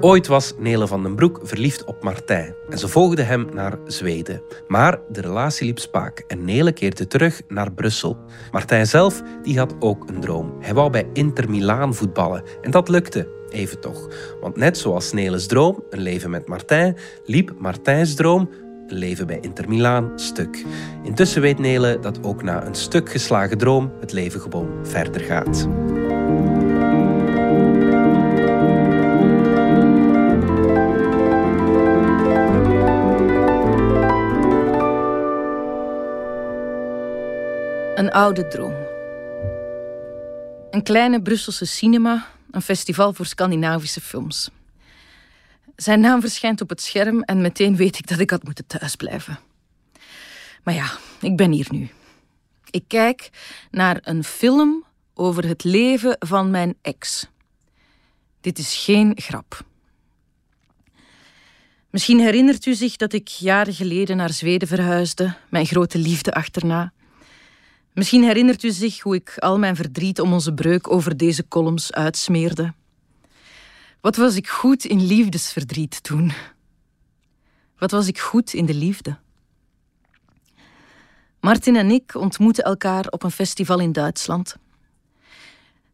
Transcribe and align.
Ooit 0.00 0.26
was 0.26 0.54
Nele 0.58 0.86
van 0.86 1.02
den 1.02 1.14
Broek 1.14 1.40
verliefd 1.42 1.84
op 1.84 2.02
Martijn 2.02 2.54
en 2.70 2.78
ze 2.78 2.88
volgde 2.88 3.22
hem 3.22 3.48
naar 3.54 3.78
Zweden. 3.86 4.42
Maar 4.68 5.00
de 5.08 5.20
relatie 5.20 5.66
liep 5.66 5.78
spaak 5.78 6.24
en 6.26 6.44
Nele 6.44 6.72
keerde 6.72 7.06
terug 7.06 7.42
naar 7.48 7.72
Brussel. 7.72 8.16
Martijn 8.50 8.86
zelf 8.86 9.22
die 9.42 9.58
had 9.58 9.74
ook 9.78 10.08
een 10.08 10.20
droom. 10.20 10.56
Hij 10.60 10.74
wou 10.74 10.90
bij 10.90 11.08
Inter 11.12 11.50
Milaan 11.50 11.94
voetballen 11.94 12.42
en 12.62 12.70
dat 12.70 12.88
lukte. 12.88 13.28
Even 13.48 13.80
toch. 13.80 14.08
Want 14.40 14.56
net 14.56 14.78
zoals 14.78 15.12
Neles 15.12 15.46
droom, 15.46 15.84
een 15.90 16.00
leven 16.00 16.30
met 16.30 16.48
Martijn, 16.48 16.96
liep 17.24 17.52
Martijns 17.58 18.14
droom, 18.14 18.50
een 18.86 18.96
leven 18.96 19.26
bij 19.26 19.38
Inter 19.40 19.68
Milaan, 19.68 20.12
stuk. 20.16 20.64
Intussen 21.02 21.42
weet 21.42 21.58
Nele 21.58 21.98
dat 22.00 22.18
ook 22.22 22.42
na 22.42 22.66
een 22.66 22.74
stuk 22.74 23.10
geslagen 23.10 23.58
droom 23.58 23.92
het 24.00 24.12
leven 24.12 24.40
gewoon 24.40 24.68
verder 24.82 25.20
gaat. 25.20 25.68
Een 37.96 38.10
oude 38.10 38.48
droom. 38.48 38.74
Een 40.70 40.82
kleine 40.82 41.22
Brusselse 41.22 41.64
cinema, 41.64 42.26
een 42.50 42.62
festival 42.62 43.12
voor 43.12 43.26
Scandinavische 43.26 44.00
films. 44.00 44.50
Zijn 45.76 46.00
naam 46.00 46.20
verschijnt 46.20 46.60
op 46.60 46.68
het 46.68 46.80
scherm 46.80 47.22
en 47.22 47.40
meteen 47.40 47.76
weet 47.76 47.98
ik 47.98 48.06
dat 48.06 48.18
ik 48.18 48.30
had 48.30 48.42
moeten 48.42 48.66
thuisblijven. 48.66 49.38
Maar 50.62 50.74
ja, 50.74 50.90
ik 51.20 51.36
ben 51.36 51.50
hier 51.50 51.66
nu. 51.70 51.90
Ik 52.70 52.84
kijk 52.86 53.30
naar 53.70 53.98
een 54.02 54.24
film 54.24 54.84
over 55.14 55.48
het 55.48 55.64
leven 55.64 56.16
van 56.18 56.50
mijn 56.50 56.76
ex. 56.82 57.26
Dit 58.40 58.58
is 58.58 58.76
geen 58.76 59.12
grap. 59.14 59.64
Misschien 61.90 62.20
herinnert 62.20 62.66
u 62.66 62.74
zich 62.74 62.96
dat 62.96 63.12
ik 63.12 63.28
jaren 63.28 63.74
geleden 63.74 64.16
naar 64.16 64.32
Zweden 64.32 64.68
verhuisde, 64.68 65.34
mijn 65.48 65.66
grote 65.66 65.98
liefde 65.98 66.32
achterna. 66.32 66.92
Misschien 67.96 68.22
herinnert 68.22 68.62
u 68.62 68.70
zich 68.70 69.00
hoe 69.00 69.14
ik 69.14 69.38
al 69.38 69.58
mijn 69.58 69.76
verdriet 69.76 70.20
om 70.20 70.32
onze 70.32 70.54
breuk 70.54 70.90
over 70.90 71.16
deze 71.16 71.48
columns 71.48 71.92
uitsmeerde. 71.92 72.74
Wat 74.00 74.16
was 74.16 74.36
ik 74.36 74.48
goed 74.48 74.84
in 74.84 75.06
liefdesverdriet 75.06 76.02
toen? 76.02 76.32
Wat 77.78 77.90
was 77.90 78.06
ik 78.06 78.18
goed 78.18 78.52
in 78.52 78.66
de 78.66 78.74
liefde? 78.74 79.16
Martin 81.40 81.76
en 81.76 81.90
ik 81.90 82.14
ontmoetten 82.14 82.64
elkaar 82.64 83.06
op 83.06 83.22
een 83.22 83.30
festival 83.30 83.78
in 83.78 83.92
Duitsland. 83.92 84.56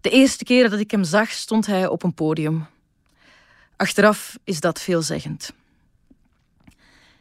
De 0.00 0.10
eerste 0.10 0.44
keer 0.44 0.70
dat 0.70 0.80
ik 0.80 0.90
hem 0.90 1.04
zag, 1.04 1.30
stond 1.30 1.66
hij 1.66 1.86
op 1.86 2.02
een 2.02 2.14
podium. 2.14 2.66
Achteraf 3.76 4.38
is 4.44 4.60
dat 4.60 4.80
veelzeggend. 4.80 5.52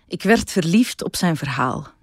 Ik 0.08 0.24
werd 0.24 0.52
verliefd 0.52 1.04
op 1.04 1.16
zijn 1.16 1.38
verhaal. 1.38 1.95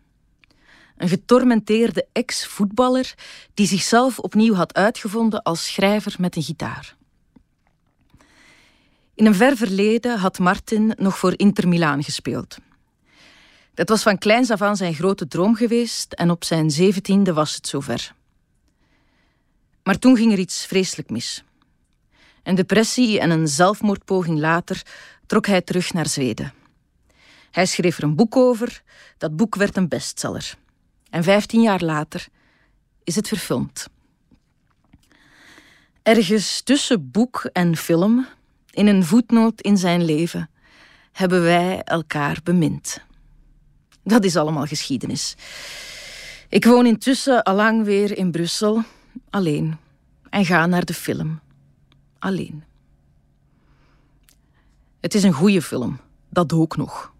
Een 0.96 1.08
getormenteerde 1.08 2.06
ex-voetballer 2.12 3.14
die 3.54 3.66
zichzelf 3.66 4.18
opnieuw 4.18 4.54
had 4.54 4.74
uitgevonden 4.74 5.42
als 5.42 5.66
schrijver 5.66 6.14
met 6.18 6.36
een 6.36 6.42
gitaar. 6.42 6.96
In 9.14 9.26
een 9.26 9.34
ver 9.34 9.56
verleden 9.56 10.18
had 10.18 10.38
Martin 10.38 10.94
nog 10.96 11.18
voor 11.18 11.32
Inter 11.36 11.68
Milaan 11.68 12.02
gespeeld. 12.02 12.56
Dat 13.74 13.88
was 13.88 14.02
van 14.02 14.18
kleins 14.18 14.50
af 14.50 14.62
aan 14.62 14.76
zijn 14.76 14.94
grote 14.94 15.28
droom 15.28 15.54
geweest 15.54 16.12
en 16.12 16.30
op 16.30 16.44
zijn 16.44 16.70
zeventiende 16.70 17.32
was 17.32 17.54
het 17.54 17.66
zover. 17.66 18.14
Maar 19.82 19.98
toen 19.98 20.16
ging 20.16 20.32
er 20.32 20.38
iets 20.38 20.66
vreselijk 20.66 21.10
mis. 21.10 21.44
Een 22.42 22.54
depressie 22.54 23.20
en 23.20 23.30
een 23.30 23.48
zelfmoordpoging 23.48 24.38
later 24.38 24.82
trok 25.26 25.46
hij 25.46 25.60
terug 25.60 25.92
naar 25.92 26.08
Zweden. 26.08 26.52
Hij 27.50 27.66
schreef 27.66 27.98
er 27.98 28.04
een 28.04 28.16
boek 28.16 28.36
over, 28.36 28.82
dat 29.18 29.36
boek 29.36 29.54
werd 29.54 29.76
een 29.76 29.88
bestseller. 29.88 30.56
En 31.12 31.24
vijftien 31.24 31.62
jaar 31.62 31.82
later 31.82 32.26
is 33.04 33.14
het 33.14 33.28
verfilmd. 33.28 33.88
Ergens 36.02 36.60
tussen 36.60 37.10
boek 37.10 37.50
en 37.52 37.76
film, 37.76 38.26
in 38.70 38.86
een 38.86 39.04
voetnoot 39.04 39.60
in 39.60 39.76
zijn 39.76 40.04
leven, 40.04 40.50
hebben 41.12 41.42
wij 41.42 41.82
elkaar 41.82 42.40
bemind. 42.42 43.00
Dat 44.04 44.24
is 44.24 44.36
allemaal 44.36 44.66
geschiedenis. 44.66 45.34
Ik 46.48 46.64
woon 46.64 46.86
intussen 46.86 47.42
allang 47.42 47.84
weer 47.84 48.16
in 48.16 48.30
Brussel, 48.30 48.82
alleen, 49.30 49.76
en 50.30 50.44
ga 50.44 50.66
naar 50.66 50.84
de 50.84 50.94
film, 50.94 51.40
alleen. 52.18 52.64
Het 55.00 55.14
is 55.14 55.22
een 55.22 55.32
goede 55.32 55.62
film, 55.62 56.00
dat 56.28 56.52
ook 56.52 56.76
nog. 56.76 57.12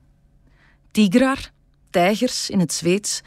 Tigrar, 0.91 1.50
tijgers 1.91 2.50
in 2.50 2.60
het 2.60 2.72
Zweeds, 2.72 3.22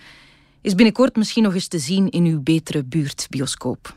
is 0.66 0.76
binnenkort 0.76 1.16
misschien 1.16 1.44
nog 1.44 1.54
eens 1.54 1.68
te 1.68 1.80
zien 1.80 2.10
in 2.10 2.26
uw 2.26 2.42
betere 2.42 2.84
buurtbioscoop. 2.84 3.96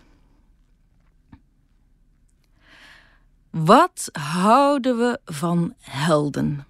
Wat 3.50 4.08
houden 4.12 4.98
we 4.98 5.20
van 5.24 5.74
helden? 5.80 6.66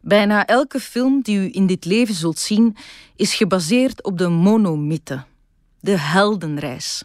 Bijna 0.00 0.46
elke 0.46 0.80
film 0.80 1.22
die 1.22 1.38
u 1.38 1.48
in 1.52 1.66
dit 1.66 1.84
leven 1.84 2.14
zult 2.14 2.38
zien, 2.38 2.76
is 3.16 3.34
gebaseerd 3.34 4.02
op 4.02 4.18
de 4.18 4.28
monomythe, 4.28 5.24
de 5.80 5.98
heldenreis. 5.98 7.04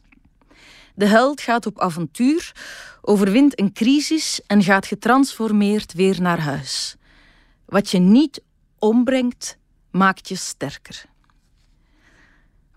De 0.96 1.06
held 1.06 1.42
gaat 1.42 1.66
op 1.66 1.80
avontuur, 1.80 2.52
overwint 3.02 3.59
een 3.59 3.74
crisis 3.74 4.42
en 4.47 4.64
gaat 4.64 4.86
getransformeerd 4.86 5.94
weer 5.94 6.22
naar 6.22 6.40
huis. 6.40 6.96
Wat 7.66 7.90
je 7.90 8.00
niet 8.00 8.42
ombrengt, 8.80 9.58
maakt 9.92 10.28
je 10.28 10.36
sterker. 10.36 11.06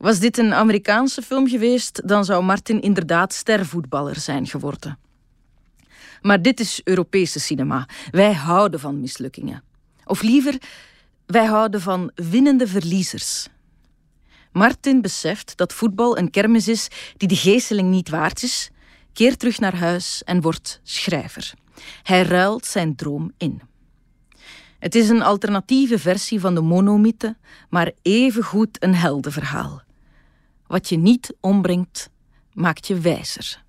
Was 0.00 0.18
dit 0.18 0.38
een 0.38 0.54
Amerikaanse 0.54 1.22
film 1.22 1.48
geweest, 1.48 2.08
dan 2.08 2.24
zou 2.24 2.44
Martin 2.44 2.80
inderdaad 2.80 3.32
stervoetballer 3.32 4.16
zijn 4.16 4.46
geworden. 4.46 4.98
Maar 6.20 6.42
dit 6.42 6.60
is 6.60 6.80
Europese 6.84 7.40
cinema. 7.40 7.88
Wij 8.10 8.32
houden 8.32 8.80
van 8.80 9.00
mislukkingen. 9.00 9.62
Of 10.04 10.22
liever, 10.22 10.58
wij 11.26 11.44
houden 11.44 11.80
van 11.80 12.10
winnende 12.14 12.66
verliezers. 12.66 13.48
Martin 14.52 15.00
beseft 15.00 15.56
dat 15.56 15.72
voetbal 15.72 16.18
een 16.18 16.30
kermis 16.30 16.68
is 16.68 16.88
die 17.16 17.28
de 17.28 17.36
geesteling 17.36 17.90
niet 17.90 18.08
waard 18.08 18.42
is, 18.42 18.70
keert 19.12 19.38
terug 19.38 19.58
naar 19.58 19.76
huis 19.76 20.22
en 20.24 20.40
wordt 20.40 20.80
schrijver. 20.82 21.52
Hij 22.02 22.22
ruilt 22.22 22.66
zijn 22.66 22.96
droom 22.96 23.32
in. 23.36 23.60
Het 24.78 24.94
is 24.94 25.08
een 25.08 25.22
alternatieve 25.22 25.98
versie 25.98 26.40
van 26.40 26.54
de 26.54 26.60
monomythe, 26.60 27.36
maar 27.70 27.92
evengoed 28.02 28.82
een 28.82 28.94
heldenverhaal. 28.94 29.88
Wat 30.70 30.88
je 30.88 30.96
niet 30.96 31.34
ombrengt, 31.40 32.10
maakt 32.52 32.86
je 32.86 33.00
wijzer. 33.00 33.62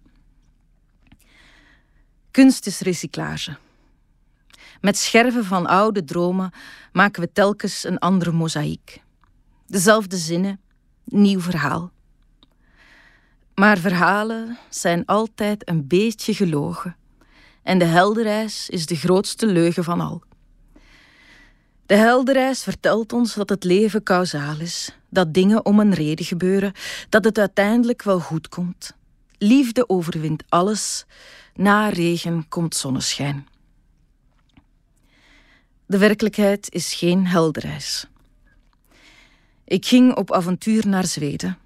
Kunst 2.32 2.66
is 2.66 2.80
recyclage. 2.80 3.58
Met 4.82 4.98
scherven 4.98 5.46
van 5.46 5.68
oude 5.68 6.04
dromen 6.04 6.52
maken 6.92 7.22
we 7.22 7.32
telkens 7.32 7.84
een 7.84 7.98
andere 7.98 8.32
mozaïek. 8.32 9.02
Dezelfde 9.68 10.18
zinnen, 10.18 10.60
nieuw 11.04 11.40
verhaal. 11.40 11.92
Maar 13.56 13.78
verhalen 13.78 14.58
zijn 14.70 15.06
altijd 15.06 15.70
een 15.70 15.88
beetje 15.88 16.34
gelogen. 16.34 16.96
En 17.64 17.78
de 17.78 17.86
helderreis 17.86 18.70
is 18.70 18.86
de 18.86 18.96
grootste 18.96 19.46
leugen 19.46 19.84
van 19.84 20.02
al. 20.02 20.24
De 21.92 21.98
helderreis 21.98 22.64
vertelt 22.64 23.14
ons 23.14 23.34
dat 23.34 23.50
het 23.50 23.64
leven 23.64 24.04
kausaal 24.04 24.60
is, 24.60 24.96
dat 25.10 25.34
dingen 25.34 25.66
om 25.66 25.80
een 25.80 25.94
reden 25.94 26.26
gebeuren, 26.26 26.74
dat 27.10 27.24
het 27.24 27.38
uiteindelijk 27.38 28.04
wel 28.04 28.20
goed 28.20 28.50
komt. 28.50 28.94
Liefde 29.38 29.90
overwint 29.90 30.44
alles, 30.50 31.06
na 31.56 31.90
regen 31.90 32.48
komt 32.50 32.76
zonneschijn. 32.76 33.48
De 35.86 35.98
werkelijkheid 35.98 36.74
is 36.74 36.94
geen 36.94 37.28
helderreis. 37.28 38.06
Ik 39.66 39.86
ging 39.86 40.16
op 40.16 40.32
avontuur 40.32 40.88
naar 40.88 41.06
Zweden. 41.06 41.58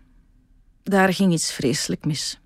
Daar 0.83 1.13
ging 1.13 1.33
iets 1.33 1.51
vreselijk 1.51 2.05
mis. 2.05 2.39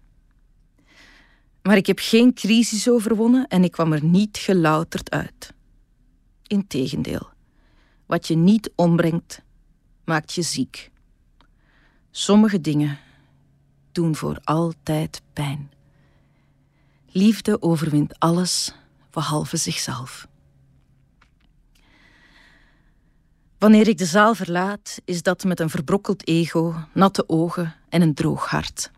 Maar 1.61 1.77
ik 1.77 1.87
heb 1.87 1.99
geen 2.01 2.33
crisis 2.33 2.89
overwonnen 2.89 3.47
en 3.47 3.63
ik 3.63 3.71
kwam 3.71 3.93
er 3.93 4.03
niet 4.03 4.37
gelouterd 4.37 5.11
uit. 5.11 5.53
Integendeel, 6.47 7.29
wat 8.09 8.27
je 8.27 8.35
niet 8.35 8.71
ombrengt, 8.75 9.41
maakt 10.05 10.33
je 10.33 10.41
ziek. 10.41 10.91
Sommige 12.11 12.61
dingen 12.61 12.99
doen 13.91 14.15
voor 14.15 14.39
altijd 14.43 15.21
pijn. 15.33 15.71
Liefde 17.11 17.61
overwint 17.61 18.19
alles 18.19 18.75
behalve 19.11 19.57
zichzelf. 19.57 20.27
Wanneer 23.57 23.87
ik 23.87 23.97
de 23.97 24.05
zaal 24.05 24.35
verlaat, 24.35 25.01
is 25.05 25.21
dat 25.21 25.43
met 25.43 25.59
een 25.59 25.69
verbrokkeld 25.69 26.27
ego, 26.27 26.75
natte 26.93 27.29
ogen 27.29 27.75
en 27.89 28.01
een 28.01 28.13
droog 28.13 28.49
hart. 28.49 28.91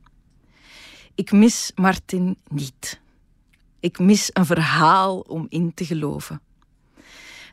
Ik 1.16 1.32
mis 1.32 1.72
Martin 1.76 2.38
niet. 2.50 3.00
Ik 3.80 4.00
mis 4.00 4.30
een 4.34 4.46
verhaal 4.46 5.20
om 5.20 5.46
in 5.50 5.74
te 5.74 5.86
geloven. 5.86 6.42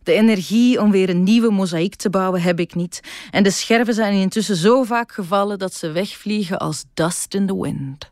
De 0.03 0.13
energie 0.13 0.81
om 0.81 0.91
weer 0.91 1.09
een 1.09 1.23
nieuwe 1.23 1.51
mozaïek 1.51 1.95
te 1.95 2.11
bouwen 2.11 2.43
heb 2.43 2.61
ik 2.61 2.75
niet. 2.75 3.01
En 3.31 3.43
de 3.43 3.51
scherven 3.51 3.95
zijn 3.95 4.13
intussen 4.13 4.57
zo 4.57 4.83
vaak 4.83 5.13
gevallen 5.13 5.59
dat 5.59 5.75
ze 5.75 5.91
wegvliegen 5.91 6.59
als 6.59 6.85
dust 6.95 7.35
in 7.35 7.47
the 7.47 7.61
wind. 7.61 8.11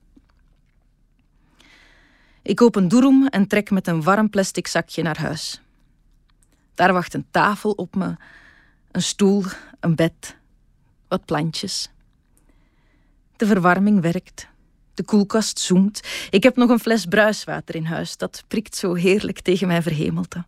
Ik 2.43 2.57
koop 2.57 2.77
een 2.77 2.89
doeroem 2.89 3.27
en 3.27 3.47
trek 3.47 3.71
met 3.71 3.87
een 3.87 4.03
warm 4.03 4.31
plastic 4.31 4.67
zakje 4.67 5.03
naar 5.03 5.19
huis. 5.19 5.61
Daar 6.75 6.93
wacht 6.93 7.15
een 7.15 7.27
tafel 7.31 7.71
op 7.71 7.95
me, 7.95 8.17
een 8.93 9.03
stoel, 9.03 9.45
een 9.81 9.95
bed, 9.95 10.37
wat 11.09 11.25
plantjes. 11.25 11.91
De 13.37 13.47
verwarming 13.47 14.01
werkt. 14.01 14.49
De 14.95 15.05
koelkast 15.05 15.59
zoemt. 15.59 16.01
Ik 16.31 16.43
heb 16.43 16.57
nog 16.57 16.71
een 16.71 16.79
fles 16.79 17.05
bruiswater 17.05 17.75
in 17.75 17.85
huis. 17.85 18.17
Dat 18.17 18.45
prikt 18.49 18.77
zo 18.77 18.95
heerlijk 18.95 19.41
tegen 19.41 19.67
mijn 19.67 19.83
verhemelte. 19.83 20.45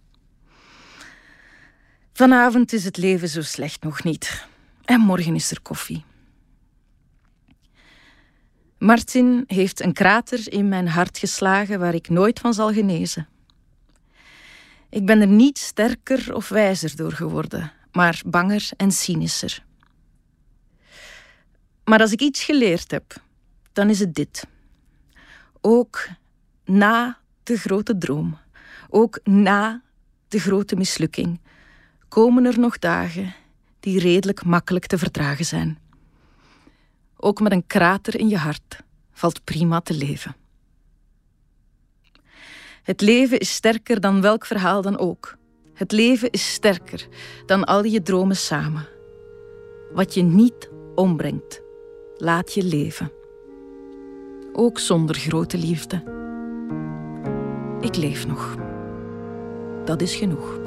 Vanavond 2.19 2.73
is 2.73 2.85
het 2.85 2.97
leven 2.97 3.29
zo 3.29 3.43
slecht 3.43 3.83
nog 3.83 4.03
niet. 4.03 4.47
En 4.85 5.01
morgen 5.01 5.35
is 5.35 5.51
er 5.51 5.61
koffie. 5.61 6.05
Martin 8.79 9.45
heeft 9.47 9.81
een 9.81 9.93
krater 9.93 10.53
in 10.53 10.69
mijn 10.69 10.89
hart 10.89 11.19
geslagen 11.19 11.79
waar 11.79 11.95
ik 11.95 12.09
nooit 12.09 12.39
van 12.39 12.55
zal 12.55 12.73
genezen. 12.73 13.29
Ik 14.91 15.07
ben 15.07 15.21
er 15.21 15.27
niet 15.27 15.59
sterker 15.59 16.35
of 16.35 16.49
wijzer 16.49 16.97
door 16.97 17.13
geworden, 17.13 17.73
maar 17.93 18.23
banger 18.27 18.69
en 18.77 18.93
cynischer. 18.93 19.65
Maar 21.85 22.01
als 22.01 22.13
ik 22.13 22.21
iets 22.21 22.45
geleerd 22.45 22.91
heb, 22.91 23.23
dan 23.73 23.91
is 23.91 23.99
het 23.99 24.15
dit. 24.15 24.47
Ook 25.61 26.09
na 26.65 27.19
de 27.43 27.57
grote 27.57 27.99
droom, 27.99 28.39
ook 28.89 29.21
na 29.25 29.83
de 30.29 30.39
grote 30.39 30.77
mislukking, 30.77 31.41
komen 32.09 32.45
er 32.45 32.59
nog 32.59 32.79
dagen 32.79 33.35
die 33.81 34.01
redelijk 34.01 34.45
makkelijk 34.45 34.87
te 34.87 34.99
verdragen 34.99 35.45
zijn. 35.45 35.79
Ook 37.17 37.41
met 37.41 37.53
een 37.53 37.67
krater 37.67 38.19
in 38.19 38.29
je 38.29 38.37
hart 38.37 38.81
valt 39.13 39.45
prima 39.45 39.81
te 39.81 39.95
leven. 39.95 40.37
Het 42.83 43.01
leven 43.01 43.39
is 43.39 43.55
sterker 43.55 44.01
dan 44.01 44.21
welk 44.21 44.47
verhaal 44.47 44.83
dan 44.83 44.99
ook. 44.99 45.37
Het 45.75 45.93
leven 45.93 46.31
is 46.31 46.53
sterker 46.53 47.09
dan 47.47 47.65
al 47.65 47.85
je 47.85 48.03
dromen 48.03 48.37
samen. 48.37 48.89
Wat 49.93 50.15
je 50.15 50.23
niet 50.23 50.71
ombrengt, 50.95 51.61
laat 52.17 52.55
je 52.55 52.65
leven. 52.65 53.13
Ook 54.53 54.79
zonder 54.79 55.17
grote 55.17 55.59
liefde. 55.59 56.03
Ik 57.81 57.97
leef 57.97 58.27
nog. 58.27 58.57
Dat 59.85 60.03
is 60.03 60.15
genoeg. 60.15 60.59